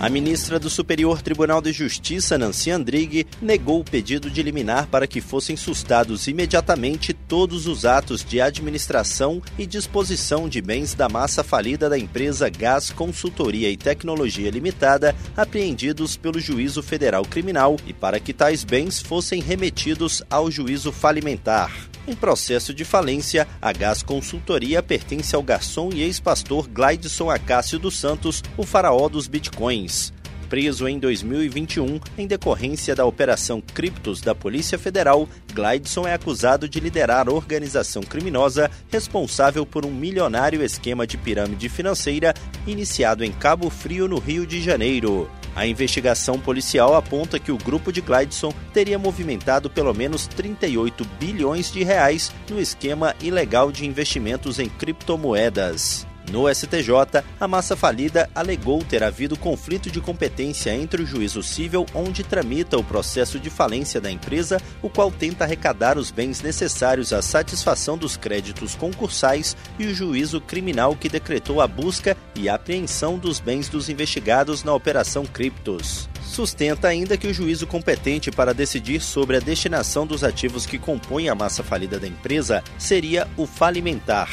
A 0.00 0.08
ministra 0.08 0.58
do 0.58 0.70
Superior 0.70 1.20
Tribunal 1.20 1.60
de 1.60 1.74
Justiça, 1.74 2.38
Nancy 2.38 2.70
Andrighi, 2.70 3.26
negou 3.38 3.80
o 3.80 3.84
pedido 3.84 4.30
de 4.30 4.42
liminar 4.42 4.86
para 4.86 5.06
que 5.06 5.20
fossem 5.20 5.58
sustados 5.58 6.26
imediatamente 6.26 7.12
todos 7.12 7.66
os 7.66 7.84
atos 7.84 8.24
de 8.24 8.40
administração 8.40 9.42
e 9.58 9.66
disposição 9.66 10.48
de 10.48 10.62
bens 10.62 10.94
da 10.94 11.06
massa 11.06 11.44
falida 11.44 11.86
da 11.86 11.98
empresa 11.98 12.48
Gás 12.48 12.88
Consultoria 12.88 13.68
e 13.68 13.76
Tecnologia 13.76 14.50
Limitada, 14.50 15.14
apreendidos 15.36 16.16
pelo 16.16 16.40
Juízo 16.40 16.82
Federal 16.82 17.22
Criminal, 17.26 17.76
e 17.86 17.92
para 17.92 18.18
que 18.18 18.32
tais 18.32 18.64
bens 18.64 19.00
fossem 19.02 19.42
remetidos 19.42 20.22
ao 20.30 20.50
juízo 20.50 20.90
falimentar. 20.90 21.89
Em 22.08 22.14
processo 22.14 22.72
de 22.72 22.84
falência, 22.84 23.46
a 23.60 23.72
Gás 23.72 24.02
Consultoria 24.02 24.82
pertence 24.82 25.36
ao 25.36 25.42
garçom 25.42 25.90
e 25.92 26.02
ex-pastor 26.02 26.66
Glidson 26.66 27.30
Acácio 27.30 27.78
dos 27.78 27.98
Santos, 27.98 28.42
o 28.56 28.64
faraó 28.64 29.08
dos 29.08 29.28
bitcoins. 29.28 30.12
Preso 30.48 30.88
em 30.88 30.98
2021 30.98 32.00
em 32.18 32.26
decorrência 32.26 32.92
da 32.96 33.04
Operação 33.04 33.60
Criptos 33.60 34.20
da 34.20 34.34
Polícia 34.34 34.76
Federal, 34.76 35.28
Glidson 35.54 36.08
é 36.08 36.14
acusado 36.14 36.68
de 36.68 36.80
liderar 36.80 37.28
organização 37.28 38.02
criminosa 38.02 38.68
responsável 38.90 39.64
por 39.64 39.86
um 39.86 39.92
milionário 39.92 40.60
esquema 40.64 41.06
de 41.06 41.16
pirâmide 41.16 41.68
financeira 41.68 42.34
iniciado 42.66 43.24
em 43.24 43.30
Cabo 43.30 43.70
Frio, 43.70 44.08
no 44.08 44.18
Rio 44.18 44.44
de 44.44 44.60
Janeiro. 44.60 45.30
A 45.60 45.66
investigação 45.66 46.40
policial 46.40 46.96
aponta 46.96 47.38
que 47.38 47.52
o 47.52 47.58
grupo 47.58 47.92
de 47.92 48.00
Glidson 48.00 48.50
teria 48.72 48.98
movimentado 48.98 49.68
pelo 49.68 49.92
menos 49.92 50.26
38 50.26 51.04
bilhões 51.20 51.70
de 51.70 51.84
reais 51.84 52.32
no 52.48 52.58
esquema 52.58 53.14
ilegal 53.20 53.70
de 53.70 53.84
investimentos 53.86 54.58
em 54.58 54.70
criptomoedas. 54.70 56.06
No 56.30 56.48
STJ, 56.48 57.24
a 57.40 57.48
massa 57.48 57.76
falida 57.76 58.30
alegou 58.32 58.84
ter 58.84 59.02
havido 59.02 59.36
conflito 59.36 59.90
de 59.90 60.00
competência 60.00 60.72
entre 60.72 61.02
o 61.02 61.06
juízo 61.06 61.42
civil, 61.42 61.84
onde 61.92 62.22
tramita 62.22 62.78
o 62.78 62.84
processo 62.84 63.40
de 63.40 63.50
falência 63.50 64.00
da 64.00 64.08
empresa, 64.08 64.60
o 64.80 64.88
qual 64.88 65.10
tenta 65.10 65.42
arrecadar 65.42 65.98
os 65.98 66.12
bens 66.12 66.40
necessários 66.40 67.12
à 67.12 67.20
satisfação 67.20 67.98
dos 67.98 68.16
créditos 68.16 68.76
concursais, 68.76 69.56
e 69.76 69.86
o 69.86 69.94
juízo 69.94 70.40
criminal 70.40 70.94
que 70.94 71.08
decretou 71.08 71.60
a 71.60 71.66
busca 71.66 72.16
e 72.36 72.48
apreensão 72.48 73.18
dos 73.18 73.40
bens 73.40 73.68
dos 73.68 73.88
investigados 73.88 74.62
na 74.62 74.72
Operação 74.72 75.26
Criptos 75.26 76.08
sustenta 76.22 76.86
ainda 76.86 77.16
que 77.16 77.26
o 77.26 77.34
juízo 77.34 77.66
competente 77.66 78.30
para 78.30 78.54
decidir 78.54 79.00
sobre 79.00 79.36
a 79.36 79.40
destinação 79.40 80.06
dos 80.06 80.22
ativos 80.22 80.64
que 80.64 80.78
compõem 80.78 81.28
a 81.28 81.34
massa 81.34 81.64
falida 81.64 81.98
da 81.98 82.06
empresa 82.06 82.62
seria 82.78 83.26
o 83.36 83.48
falimentar. 83.48 84.30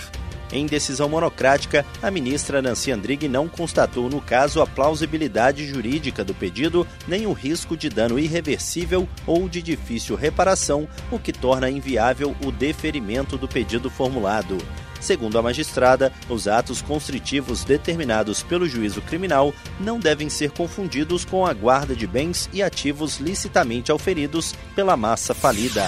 Em 0.51 0.65
decisão 0.65 1.09
monocrática, 1.09 1.85
a 2.01 2.09
ministra 2.09 2.61
Nancy 2.61 2.91
Andrighi 2.91 3.27
não 3.27 3.49
constatou 3.49 4.09
no 4.09 4.21
caso 4.21 4.61
a 4.61 4.67
plausibilidade 4.67 5.65
jurídica 5.67 6.23
do 6.23 6.33
pedido, 6.33 6.87
nem 7.07 7.25
o 7.27 7.33
risco 7.33 7.75
de 7.75 7.89
dano 7.89 8.17
irreversível 8.17 9.07
ou 9.25 9.49
de 9.49 9.61
difícil 9.61 10.15
reparação, 10.15 10.87
o 11.11 11.19
que 11.19 11.33
torna 11.33 11.69
inviável 11.69 12.35
o 12.45 12.51
deferimento 12.51 13.37
do 13.37 13.47
pedido 13.47 13.89
formulado. 13.89 14.57
Segundo 14.99 15.37
a 15.37 15.41
magistrada, 15.41 16.11
os 16.29 16.47
atos 16.47 16.81
constritivos 16.81 17.63
determinados 17.63 18.41
pelo 18.41 18.67
juízo 18.67 19.01
criminal 19.01 19.53
não 19.79 19.99
devem 19.99 20.29
ser 20.29 20.51
confundidos 20.51 21.23
com 21.23 21.45
a 21.45 21.53
guarda 21.53 21.95
de 21.95 22.07
bens 22.07 22.49
e 22.51 22.63
ativos 22.63 23.17
licitamente 23.17 23.91
auferidos 23.91 24.55
pela 24.75 24.97
massa 24.97 25.33
falida. 25.33 25.87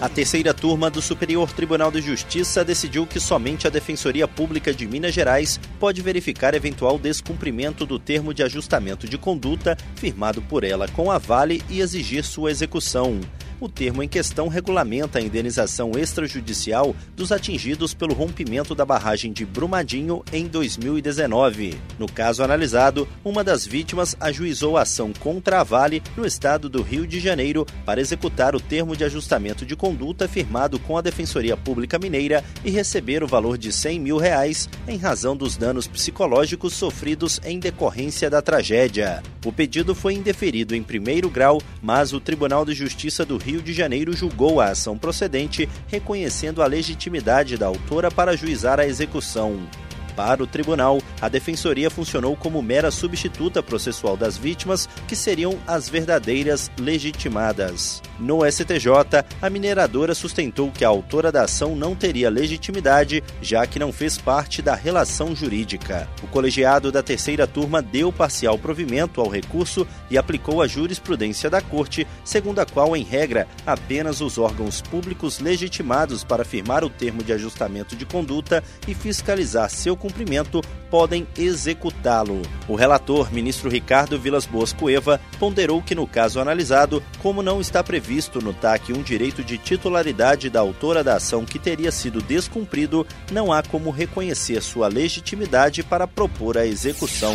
A 0.00 0.08
terceira 0.08 0.54
turma 0.54 0.88
do 0.88 1.02
Superior 1.02 1.50
Tribunal 1.50 1.90
de 1.90 2.00
Justiça 2.00 2.64
decidiu 2.64 3.04
que 3.04 3.18
somente 3.18 3.66
a 3.66 3.70
Defensoria 3.70 4.28
Pública 4.28 4.72
de 4.72 4.86
Minas 4.86 5.12
Gerais 5.12 5.58
pode 5.80 6.00
verificar 6.00 6.54
eventual 6.54 7.00
descumprimento 7.00 7.84
do 7.84 7.98
termo 7.98 8.32
de 8.32 8.44
ajustamento 8.44 9.08
de 9.08 9.18
conduta 9.18 9.76
firmado 9.96 10.40
por 10.40 10.62
ela 10.62 10.86
com 10.86 11.10
a 11.10 11.18
Vale 11.18 11.64
e 11.68 11.80
exigir 11.80 12.22
sua 12.22 12.52
execução. 12.52 13.18
O 13.60 13.68
termo 13.68 14.04
em 14.04 14.08
questão 14.08 14.46
regulamenta 14.46 15.18
a 15.18 15.22
indenização 15.22 15.90
extrajudicial 15.98 16.94
dos 17.16 17.32
atingidos 17.32 17.92
pelo 17.92 18.14
rompimento 18.14 18.72
da 18.72 18.84
barragem 18.84 19.32
de 19.32 19.44
Brumadinho 19.44 20.22
em 20.32 20.46
2019. 20.46 21.76
No 21.98 22.06
caso 22.06 22.44
analisado, 22.44 23.08
uma 23.24 23.42
das 23.42 23.66
vítimas 23.66 24.16
ajuizou 24.20 24.76
a 24.76 24.82
ação 24.82 25.12
contra 25.12 25.60
a 25.60 25.64
Vale 25.64 26.00
no 26.16 26.24
estado 26.24 26.68
do 26.68 26.82
Rio 26.82 27.04
de 27.04 27.18
Janeiro 27.18 27.66
para 27.84 28.00
executar 28.00 28.54
o 28.54 28.60
termo 28.60 28.96
de 28.96 29.02
ajustamento 29.02 29.66
de 29.66 29.74
conduta 29.74 30.28
firmado 30.28 30.78
com 30.78 30.96
a 30.96 31.00
Defensoria 31.00 31.56
Pública 31.56 31.98
Mineira 31.98 32.44
e 32.64 32.70
receber 32.70 33.24
o 33.24 33.26
valor 33.26 33.58
de 33.58 33.72
100 33.72 33.98
mil 33.98 34.18
reais 34.18 34.68
em 34.86 34.96
razão 34.96 35.36
dos 35.36 35.56
danos 35.56 35.88
psicológicos 35.88 36.74
sofridos 36.74 37.40
em 37.44 37.58
decorrência 37.58 38.30
da 38.30 38.40
tragédia. 38.40 39.20
O 39.44 39.52
pedido 39.52 39.96
foi 39.96 40.14
indeferido 40.14 40.76
em 40.76 40.82
primeiro 40.82 41.28
grau, 41.28 41.60
mas 41.82 42.12
o 42.12 42.20
Tribunal 42.20 42.64
de 42.64 42.74
Justiça 42.74 43.24
do 43.24 43.36
Rio 43.36 43.47
Rio 43.48 43.62
de 43.62 43.72
Janeiro 43.72 44.14
julgou 44.14 44.60
a 44.60 44.66
ação 44.66 44.98
procedente, 44.98 45.66
reconhecendo 45.86 46.62
a 46.62 46.66
legitimidade 46.66 47.56
da 47.56 47.66
autora 47.66 48.10
para 48.10 48.36
juizar 48.36 48.78
a 48.78 48.86
execução. 48.86 49.66
Para 50.14 50.42
o 50.42 50.46
tribunal, 50.46 51.00
a 51.18 51.30
defensoria 51.30 51.88
funcionou 51.88 52.36
como 52.36 52.60
mera 52.60 52.90
substituta 52.90 53.62
processual 53.62 54.18
das 54.18 54.36
vítimas, 54.36 54.86
que 55.08 55.16
seriam 55.16 55.58
as 55.66 55.88
verdadeiras 55.88 56.70
legitimadas. 56.78 58.02
No 58.18 58.44
STJ, 58.44 59.24
a 59.40 59.48
mineradora 59.48 60.12
sustentou 60.12 60.72
que 60.72 60.84
a 60.84 60.88
autora 60.88 61.30
da 61.30 61.44
ação 61.44 61.76
não 61.76 61.94
teria 61.94 62.28
legitimidade, 62.28 63.22
já 63.40 63.64
que 63.64 63.78
não 63.78 63.92
fez 63.92 64.18
parte 64.18 64.60
da 64.60 64.74
relação 64.74 65.36
jurídica. 65.36 66.08
O 66.22 66.26
colegiado 66.26 66.90
da 66.90 67.00
terceira 67.00 67.46
turma 67.46 67.80
deu 67.80 68.12
parcial 68.12 68.58
provimento 68.58 69.20
ao 69.20 69.28
recurso 69.28 69.86
e 70.10 70.18
aplicou 70.18 70.60
a 70.60 70.66
jurisprudência 70.66 71.48
da 71.48 71.60
Corte, 71.60 72.06
segundo 72.24 72.58
a 72.58 72.66
qual, 72.66 72.96
em 72.96 73.04
regra, 73.04 73.46
apenas 73.64 74.20
os 74.20 74.36
órgãos 74.36 74.82
públicos 74.82 75.38
legitimados 75.38 76.24
para 76.24 76.44
firmar 76.44 76.84
o 76.84 76.90
termo 76.90 77.22
de 77.22 77.32
ajustamento 77.32 77.94
de 77.94 78.04
conduta 78.04 78.64
e 78.88 78.94
fiscalizar 78.94 79.70
seu 79.70 79.96
cumprimento 79.96 80.60
podem 80.90 81.26
executá-lo. 81.36 82.42
O 82.66 82.74
relator, 82.74 83.32
ministro 83.32 83.70
Ricardo 83.70 84.18
Vilas 84.18 84.46
Boas 84.46 84.72
Cueva, 84.72 85.20
ponderou 85.38 85.82
que 85.82 85.94
no 85.94 86.06
caso 86.06 86.40
analisado, 86.40 87.02
como 87.22 87.42
não 87.42 87.60
está 87.60 87.82
previsto 87.82 88.40
no 88.40 88.52
TAC 88.52 88.92
um 88.92 89.02
direito 89.02 89.42
de 89.42 89.58
titularidade 89.58 90.50
da 90.50 90.60
autora 90.60 91.04
da 91.04 91.16
ação 91.16 91.44
que 91.44 91.58
teria 91.58 91.90
sido 91.90 92.20
descumprido, 92.20 93.06
não 93.30 93.52
há 93.52 93.62
como 93.62 93.90
reconhecer 93.90 94.62
sua 94.62 94.88
legitimidade 94.88 95.82
para 95.82 96.06
propor 96.06 96.58
a 96.58 96.66
execução. 96.66 97.34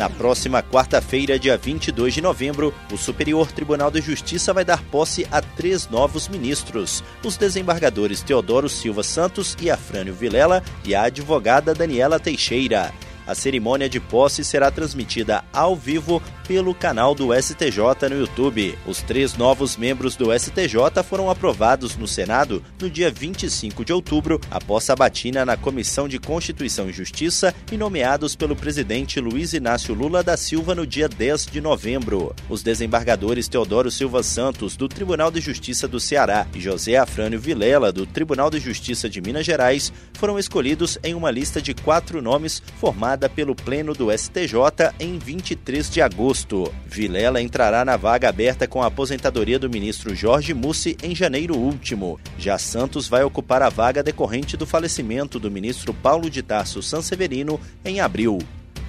Na 0.00 0.08
próxima 0.08 0.62
quarta-feira, 0.62 1.38
dia 1.38 1.58
22 1.58 2.14
de 2.14 2.22
novembro, 2.22 2.72
o 2.90 2.96
Superior 2.96 3.52
Tribunal 3.52 3.90
de 3.90 4.00
Justiça 4.00 4.50
vai 4.50 4.64
dar 4.64 4.82
posse 4.84 5.28
a 5.30 5.42
três 5.42 5.90
novos 5.90 6.26
ministros: 6.26 7.04
os 7.22 7.36
desembargadores 7.36 8.22
Teodoro 8.22 8.66
Silva 8.66 9.02
Santos 9.02 9.54
e 9.60 9.70
Afrânio 9.70 10.14
Vilela 10.14 10.62
e 10.86 10.94
a 10.94 11.02
advogada 11.02 11.74
Daniela 11.74 12.18
Teixeira. 12.18 12.94
A 13.26 13.34
cerimônia 13.34 13.90
de 13.90 14.00
posse 14.00 14.42
será 14.42 14.70
transmitida 14.70 15.44
ao 15.52 15.76
vivo 15.76 16.22
pelo 16.50 16.74
canal 16.74 17.14
do 17.14 17.28
STJ 17.32 18.08
no 18.10 18.18
YouTube. 18.18 18.76
Os 18.84 19.00
três 19.00 19.36
novos 19.36 19.76
membros 19.76 20.16
do 20.16 20.36
STJ 20.36 21.00
foram 21.08 21.30
aprovados 21.30 21.96
no 21.96 22.08
Senado 22.08 22.60
no 22.80 22.90
dia 22.90 23.08
25 23.08 23.84
de 23.84 23.92
outubro, 23.92 24.40
após 24.50 24.82
sabatina 24.82 25.46
na 25.46 25.56
Comissão 25.56 26.08
de 26.08 26.18
Constituição 26.18 26.90
e 26.90 26.92
Justiça 26.92 27.54
e 27.70 27.76
nomeados 27.76 28.34
pelo 28.34 28.56
presidente 28.56 29.20
Luiz 29.20 29.52
Inácio 29.52 29.94
Lula 29.94 30.24
da 30.24 30.36
Silva 30.36 30.74
no 30.74 30.84
dia 30.84 31.08
10 31.08 31.46
de 31.46 31.60
novembro. 31.60 32.34
Os 32.48 32.64
desembargadores 32.64 33.46
Teodoro 33.46 33.88
Silva 33.88 34.24
Santos, 34.24 34.76
do 34.76 34.88
Tribunal 34.88 35.30
de 35.30 35.40
Justiça 35.40 35.86
do 35.86 36.00
Ceará, 36.00 36.48
e 36.52 36.58
José 36.58 36.96
Afrânio 36.96 37.38
Vilela, 37.38 37.92
do 37.92 38.04
Tribunal 38.04 38.50
de 38.50 38.58
Justiça 38.58 39.08
de 39.08 39.20
Minas 39.20 39.46
Gerais, 39.46 39.92
foram 40.14 40.36
escolhidos 40.36 40.98
em 41.04 41.14
uma 41.14 41.30
lista 41.30 41.62
de 41.62 41.74
quatro 41.74 42.20
nomes 42.20 42.60
formada 42.80 43.28
pelo 43.28 43.54
Pleno 43.54 43.94
do 43.94 44.10
STJ 44.10 44.90
em 44.98 45.16
23 45.16 45.88
de 45.88 46.02
agosto 46.02 46.39
Vilela 46.86 47.40
entrará 47.40 47.84
na 47.84 47.96
vaga 47.96 48.28
aberta 48.28 48.66
com 48.66 48.82
a 48.82 48.86
aposentadoria 48.86 49.58
do 49.58 49.70
ministro 49.70 50.14
Jorge 50.14 50.54
Mussi 50.54 50.96
em 51.02 51.14
janeiro 51.14 51.56
último. 51.56 52.18
Já 52.38 52.58
Santos 52.58 53.08
vai 53.08 53.22
ocupar 53.22 53.62
a 53.62 53.68
vaga 53.68 54.02
decorrente 54.02 54.56
do 54.56 54.66
falecimento 54.66 55.38
do 55.38 55.50
ministro 55.50 55.92
Paulo 55.92 56.30
de 56.30 56.42
Tarso 56.42 56.82
Sanseverino 56.82 57.60
em 57.84 58.00
abril. 58.00 58.38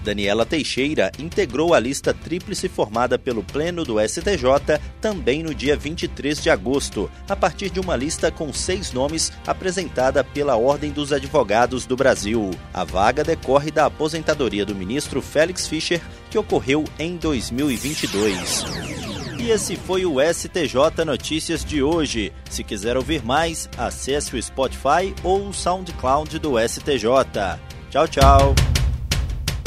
Daniela 0.03 0.45
Teixeira 0.45 1.12
integrou 1.19 1.74
a 1.74 1.80
lista 1.80 2.13
tríplice 2.13 2.68
formada 2.68 3.18
pelo 3.18 3.44
Pleno 3.44 3.83
do 3.83 4.00
STJ 4.00 4.80
também 5.00 5.44
no 5.44 5.53
dia 5.53 5.75
23 5.75 6.42
de 6.42 6.50
agosto, 6.50 7.09
a 7.27 7.36
partir 7.36 7.69
de 7.69 7.80
uma 7.80 7.95
lista 7.95 8.31
com 8.31 8.51
seis 8.51 8.92
nomes 8.92 9.31
apresentada 9.45 10.24
pela 10.24 10.56
Ordem 10.56 10.92
dos 10.92 11.13
Advogados 11.13 11.86
do 11.86 11.95
Brasil. 11.95 12.51
A 12.74 12.83
vaga 12.83 13.24
decorre 13.24 13.71
da 13.71 13.86
aposentadoria 13.86 14.65
do 14.65 14.75
ministro 14.75 15.21
Félix 15.21 15.68
Fischer, 15.68 16.01
que 16.30 16.38
ocorreu 16.38 16.86
em 16.98 17.18
2022. 17.18 18.65
E 19.39 19.50
esse 19.50 19.75
foi 19.75 20.06
o 20.06 20.18
STJ 20.21 21.03
Notícias 21.03 21.65
de 21.65 21.81
hoje. 21.81 22.31
Se 22.48 22.63
quiser 22.63 22.95
ouvir 22.95 23.24
mais, 23.24 23.68
acesse 23.75 24.36
o 24.36 24.42
Spotify 24.42 25.15
ou 25.24 25.48
o 25.48 25.53
SoundCloud 25.53 26.38
do 26.38 26.59
STJ. 26.59 27.59
Tchau, 27.89 28.07
tchau. 28.07 28.70